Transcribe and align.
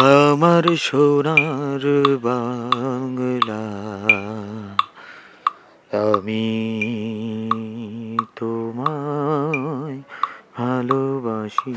আমার 0.00 0.64
সোনার 0.76 1.84
বাংলা 2.22 3.64
আমি 6.06 6.46
তোমায় 8.36 9.98
ভালোবাসি। 10.56 11.76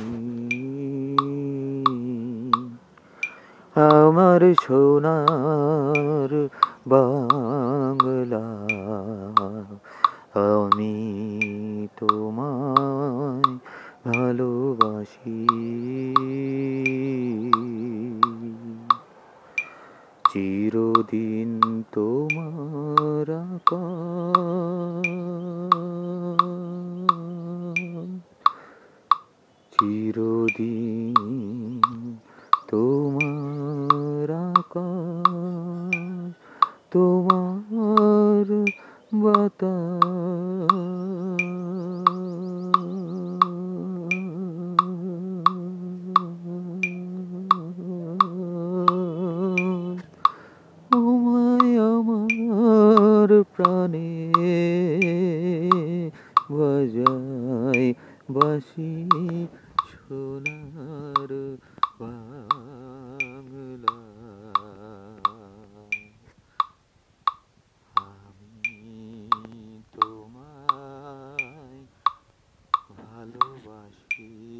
আমার 3.75 4.41
সোনার 4.61 6.31
বাংলা 6.87 7.62
চিরদিন 20.33 21.61
তোমার 21.91 23.27
চিরদিন 29.71 31.15
তোমার 32.67 34.29
তোমার 36.91 38.47
বাতাস। 39.13 41.02
প্রাণে 53.53 54.09
বাজাই 56.51 57.85
বাসি 58.29 58.91
সোনার 59.89 61.31
বাংলা। 61.99 63.97
আমি 67.95 69.29
তোমায় 69.93 71.79
ভালোবাসি। 72.89 74.52